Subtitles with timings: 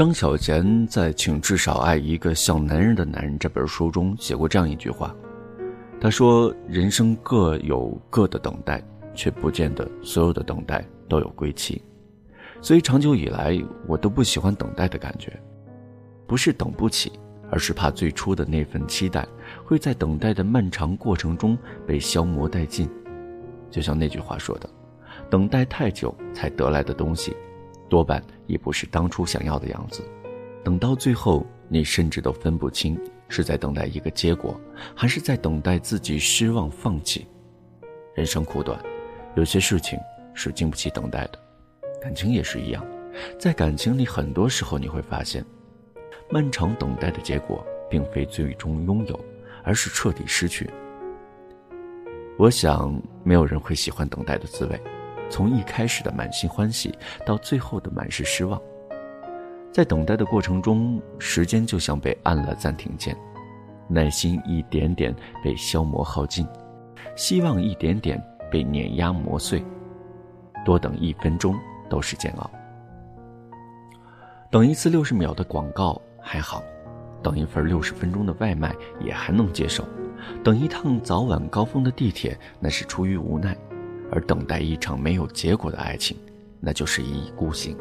[0.00, 5.14] 张小娴在《请至少爱一个像男人的男人》这本书中写过这样一句话，
[6.00, 8.82] 他说：“人生各有各的等待，
[9.14, 11.82] 却不见得所有的等待都有归期。”
[12.62, 15.38] 所以长久以来，我都不喜欢等待的感觉，
[16.26, 17.12] 不是等不起，
[17.50, 19.28] 而是怕最初的那份期待
[19.66, 22.88] 会在等待的漫长过程中被消磨殆尽。
[23.70, 24.70] 就像那句话说的
[25.28, 27.36] ：“等待太久才得来的东西，
[27.90, 30.02] 多半也不是当初想要的样子。
[30.64, 32.98] 等到最后，你甚至都分不清
[33.28, 34.58] 是在等待一个结果，
[34.94, 37.26] 还是在等待自己失望放弃。
[38.14, 38.80] 人生苦短，
[39.34, 39.98] 有些事情
[40.32, 41.38] 是经不起等待的。”
[42.00, 42.82] 感情也是一样，
[43.38, 45.44] 在感情里，很多时候你会发现，
[46.30, 49.18] 漫长等待的结果，并非最终拥有，
[49.62, 50.70] 而是彻底失去。
[52.38, 54.80] 我想，没有人会喜欢等待的滋味，
[55.30, 56.92] 从一开始的满心欢喜，
[57.24, 58.60] 到最后的满是失望。
[59.72, 63.16] 在等待的过程中，时间就像被按了暂停键，
[63.88, 66.46] 耐心一点点被消磨耗尽，
[67.16, 69.64] 希望一点点被碾压磨碎。
[70.66, 71.54] 多等一分钟。
[71.90, 72.48] 都是煎熬。
[74.48, 76.62] 等一次六十秒的广告还好，
[77.20, 79.84] 等一份六十分钟的外卖也还能接受，
[80.44, 83.56] 等一趟早晚高峰的地铁那是出于无奈，
[84.10, 86.16] 而等待一场没有结果的爱情，
[86.60, 87.76] 那就是一意孤行。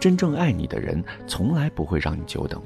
[0.00, 2.60] 真正爱你的人从来不会让你久等，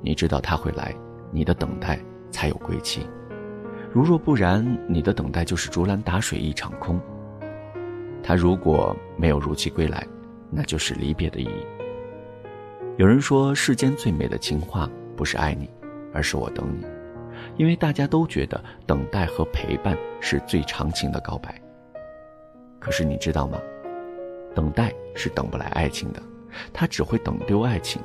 [0.00, 0.94] 你知道他会来，
[1.30, 1.98] 你的等待
[2.30, 3.06] 才有归期。
[3.92, 7.00] 如若不然，你的等待就是竹篮打水一场空。
[8.22, 10.06] 他如果没有如期归来，
[10.50, 11.66] 那就是离别的意义。
[12.96, 15.68] 有人说，世间最美的情话不是爱你，
[16.12, 16.84] 而是我等你，
[17.56, 21.60] 因为大家都觉得等待和陪伴是最长情的告白。
[22.82, 23.60] 可是你知道吗？
[24.56, 26.20] 等待是等不来爱情的，
[26.72, 28.02] 他只会等丢爱情。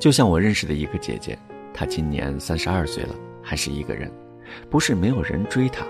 [0.00, 1.38] 就像我认识的一个姐姐，
[1.72, 4.10] 她今年三十二岁了，还是一个人，
[4.68, 5.86] 不是没有人追她。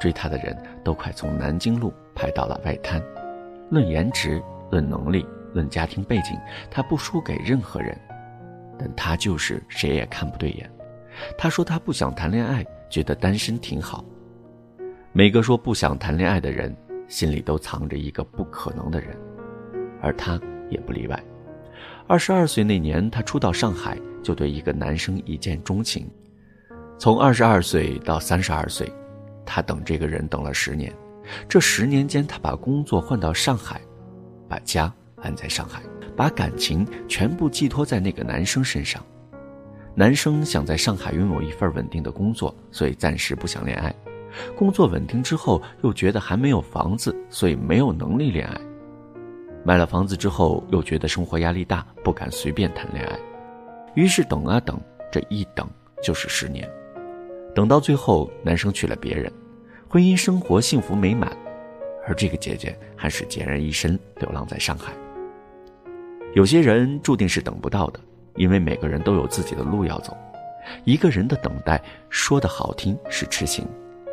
[0.00, 3.00] 追她的人都快从南京路排到了外滩，
[3.70, 4.42] 论颜值，
[4.72, 5.24] 论能力，
[5.54, 6.36] 论家庭背景，
[6.68, 7.96] 她不输给任何人，
[8.76, 10.68] 但她就是谁也看不对眼。
[11.38, 14.04] 她说她不想谈恋爱，觉得单身挺好。
[15.12, 16.74] 每个说不想谈恋爱的人，
[17.08, 19.16] 心里都藏着一个不可能的人，
[20.02, 20.38] 而她
[20.68, 21.24] 也不例外。
[22.06, 26.08] 二十二岁那年，她初到上海就对一个男生一见钟情，
[26.98, 28.90] 从二十二岁到三十二岁。
[29.50, 30.92] 他等这个人等了十年，
[31.48, 33.80] 这十年间，他把工作换到上海，
[34.46, 34.92] 把家
[35.22, 35.80] 安在上海，
[36.14, 39.02] 把感情全部寄托在那个男生身上。
[39.94, 43.94] 男生想在上海拥有一份稳定的工作，所以暂时不想恋爱。
[44.56, 48.60] 工作稳定之后，又觉得还没有房子，所以没有能力恋爱。
[49.64, 53.18] 买了房子之后，又觉得生活压力大，不敢随便谈恋爱。
[53.94, 54.80] 于是等啊等，
[55.10, 55.68] 这一等
[56.02, 56.68] 就是十年。
[57.54, 59.32] 等到最后，男生娶了别人，
[59.88, 61.36] 婚姻生活幸福美满，
[62.06, 64.92] 而这个姐姐还是孑然一身流浪在上海。
[66.34, 67.98] 有些人注定是等不到的，
[68.36, 70.16] 因为每个人都有自己的路要走。
[70.84, 73.66] 一个人的等待，说的好听是痴情，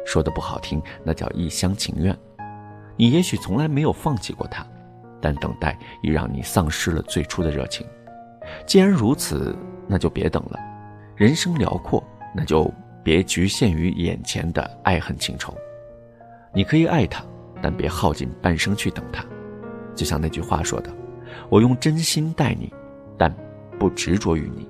[0.05, 2.16] 说的不好听那叫一厢情愿。
[2.95, 4.66] 你也许从来没有放弃过他，
[5.19, 7.85] 但等待已让你丧失了最初的热情。
[8.65, 9.53] 既然如此，
[9.88, 10.59] 那就别等了。
[11.15, 12.01] 人生辽阔，
[12.33, 12.71] 那就。
[13.03, 15.53] 别局限于眼前的爱恨情仇，
[16.51, 17.23] 你可以爱他，
[17.61, 19.23] 但别耗尽半生去等他。
[19.94, 20.91] 就像那句话说的
[21.47, 22.73] ：“我用真心待你，
[23.15, 23.31] 但
[23.77, 24.67] 不执着于你。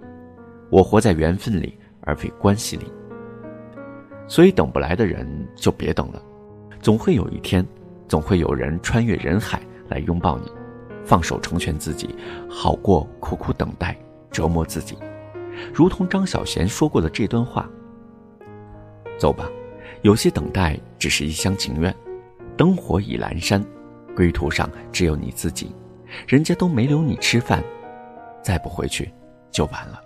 [0.70, 2.92] 我活在缘分里，而非关系里。”
[4.28, 6.22] 所以，等不来的人就别等了，
[6.82, 7.66] 总会有一天，
[8.08, 10.52] 总会有人穿越人海来拥抱你，
[11.04, 12.16] 放手成全自己，
[12.50, 13.96] 好过苦苦等待
[14.32, 14.98] 折磨自己。
[15.74, 17.70] 如同张小娴说过的这段话。
[19.18, 19.50] 走吧，
[20.02, 21.96] 有些等待只是一厢情愿。
[22.58, 23.64] 灯火已阑珊，
[24.16, 25.74] 归途上只有你自己。
[26.28, 27.64] 人家都没留你吃饭，
[28.42, 29.12] 再不回去
[29.52, 30.02] 就晚了。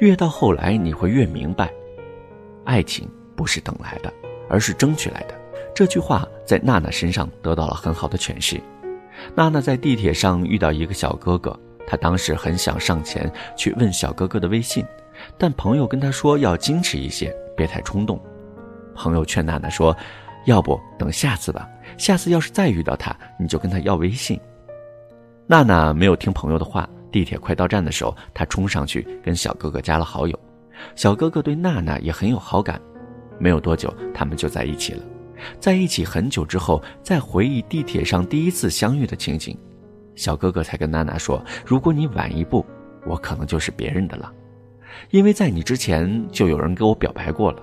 [0.00, 1.72] 越到后来，你会越明白，
[2.64, 4.12] 爱情不是等来的，
[4.50, 5.34] 而是争取来的。
[5.72, 8.60] 这句话在娜娜身上得到了很好的诠释。
[9.36, 11.56] 娜娜在地铁上遇到一个小哥哥，
[11.86, 14.84] 她当时很想上前去问小哥哥的微信，
[15.38, 17.32] 但朋友跟她说要矜持一些。
[17.56, 18.20] 别太冲动，
[18.94, 19.96] 朋友劝娜娜说
[20.46, 24.38] ：“要不等下次吧，下次要是再遇到他，你就跟他要微信。”
[25.46, 26.88] 娜娜没有听朋友的话。
[27.10, 30.38] 地铁快到站的时候，她冲上去跟小哥哥加了好友。
[30.94, 32.78] 小哥哥对娜娜也很有好感，
[33.38, 35.02] 没有多久，他们就在一起了。
[35.60, 39.56] 在一起很久之后，再回忆地铁上第一次相遇的情景，
[40.16, 42.66] 小哥哥才跟娜娜说：“如果你晚一步，
[43.06, 44.32] 我可能就是别人的了，
[45.10, 47.62] 因为在你之前就有人给我表白过了。”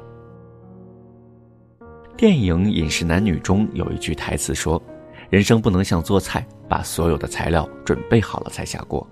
[2.16, 4.81] 电影《饮食男女》中有一句台词说
[5.30, 9.06] ：“人生不能像做菜，把所有的材料准备好了才下锅。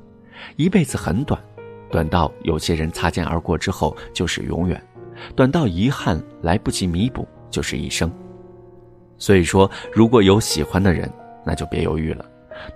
[0.56, 1.38] 一辈子很短，
[1.92, 4.81] 短到有些人擦肩而过之后就是永远，
[5.36, 8.12] 短到遗憾来不及弥补就是一生。
[9.18, 11.12] 所以说，如果有喜欢的人，
[11.46, 12.25] 那就别犹豫了。”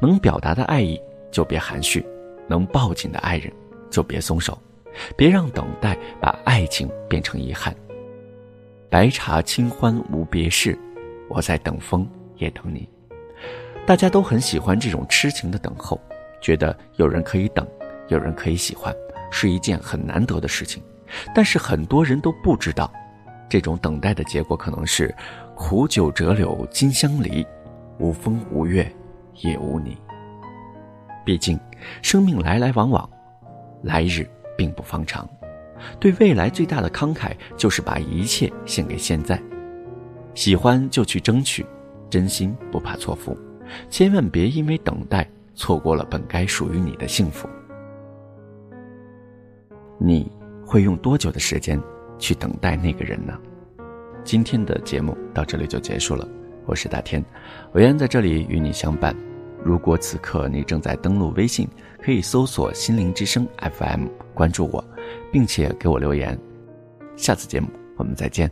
[0.01, 0.99] 能表达的爱意
[1.31, 2.05] 就别含蓄，
[2.47, 3.53] 能抱紧的爱人
[3.89, 4.57] 就别松手，
[5.15, 7.73] 别让等待把爱情变成遗憾。
[8.89, 10.77] 白茶清欢无别事，
[11.29, 12.89] 我在等风也等你。
[13.85, 15.97] 大家都很喜欢这种痴情的等候，
[16.41, 17.65] 觉得有人可以等，
[18.09, 18.93] 有人可以喜欢，
[19.31, 20.83] 是一件很难得的事情。
[21.33, 22.91] 但是很多人都不知道，
[23.49, 25.13] 这种等待的结果可能是
[25.55, 27.45] 苦酒折柳金相离，
[27.99, 28.91] 无风无月。
[29.41, 29.95] 也无你。
[31.23, 31.59] 毕竟，
[32.01, 33.07] 生命来来往往，
[33.83, 34.27] 来日
[34.57, 35.29] 并不方长。
[35.99, 39.39] 对未来最大的慷慨，就是把一切献给现在。
[40.33, 41.63] 喜欢就去争取，
[42.09, 43.37] 真心不怕错付。
[43.91, 47.47] 千万别因为等待，错过了本该属于你的幸福。
[49.99, 50.31] 你
[50.67, 51.81] 会用多久的时间
[52.19, 53.33] 去等待那个人呢？
[54.25, 56.27] 今天的节目到这里就结束了。
[56.65, 57.23] 我是大天，
[57.71, 59.15] 我愿在这里与你相伴。
[59.63, 61.65] 如果此刻你正在登录微信，
[62.03, 64.83] 可以搜索“心灵之声 FM”，关注我，
[65.31, 66.37] 并且给我留言。
[67.15, 68.51] 下次节目我们再见。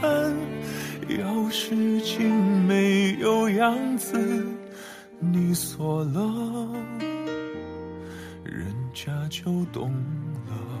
[1.17, 2.33] 钥匙竟
[2.65, 4.45] 没有样子，
[5.19, 6.67] 你锁了，
[8.43, 9.91] 人家就懂
[10.47, 10.80] 了。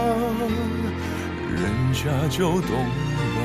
[2.03, 3.41] 下就懂了，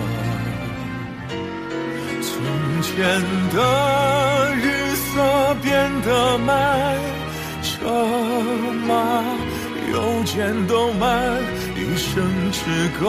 [2.22, 2.32] 从
[2.80, 2.96] 前
[3.52, 3.56] 的
[4.56, 5.70] 日色变
[6.00, 6.96] 得慢，
[7.62, 7.70] 车
[8.86, 9.22] 马
[9.92, 9.94] 邮
[10.25, 11.36] 件都慢，
[11.76, 13.04] 一生只够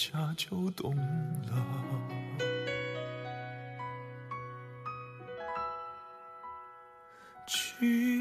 [0.00, 1.66] 家就懂了。
[7.46, 8.19] 去